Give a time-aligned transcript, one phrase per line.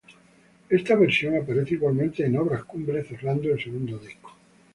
[0.67, 4.33] Esta versión aparece igualmente en "Obras Cumbres", cerrando el segundo disco.